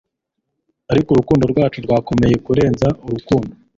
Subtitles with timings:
[0.91, 3.53] ariko urukundo rwacu rwakomeye kurenza urukundo